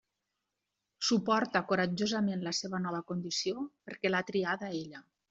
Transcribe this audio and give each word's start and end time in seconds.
Suporta 1.09 1.61
coratjosament 1.71 2.41
la 2.47 2.53
seva 2.63 2.79
nova 2.87 3.03
condició, 3.13 3.67
perquè 3.91 4.13
l'ha 4.13 4.23
triada 4.31 4.73
ella. 4.81 5.05